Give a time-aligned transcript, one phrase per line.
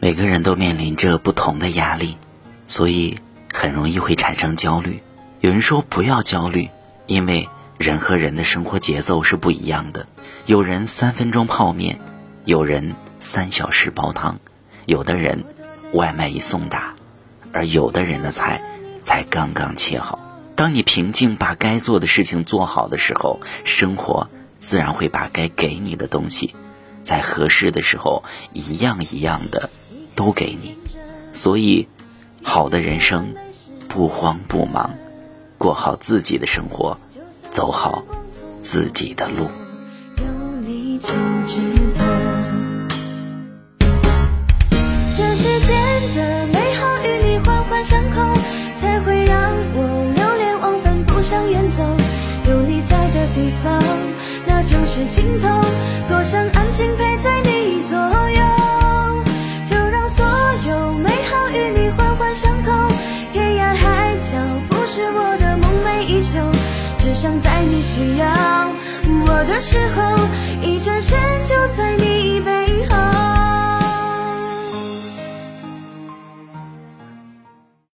[0.00, 2.16] 每个人都面临着不同的压力，
[2.66, 3.18] 所以
[3.52, 5.02] 很容易会产生焦虑。
[5.40, 6.68] 有人说不要焦虑，
[7.06, 7.48] 因为
[7.78, 10.06] 人和人的生活节奏是不一样的。
[10.46, 11.98] 有人三分钟泡面，
[12.44, 14.38] 有人三小时煲汤，
[14.86, 15.44] 有的人
[15.92, 16.94] 外卖一送达，
[17.52, 18.62] 而有的人的菜
[19.02, 20.18] 才刚刚切好。
[20.54, 26.54] 当你平静把该做的事情做好的时候，生活自然会把该给你的东西，
[27.04, 29.70] 在合适的时候一样一样的
[30.16, 30.76] 都给你。
[31.32, 31.86] 所以，
[32.42, 33.34] 好的人生
[33.88, 34.94] 不慌不忙，
[35.58, 36.98] 过好自己的生活，
[37.50, 38.02] 走好
[38.60, 39.46] 自己的路。
[40.16, 40.24] 有
[40.60, 41.08] 你就
[41.46, 41.60] 值
[41.98, 42.04] 得。
[45.16, 48.34] 这世间的美好与你环环相扣，
[48.80, 51.82] 才会让我流连忘返，不想远走。
[52.48, 53.82] 有你在的地方，
[54.46, 55.48] 那就是尽头。
[67.14, 68.26] 想在你需要
[69.24, 70.02] 我的时候，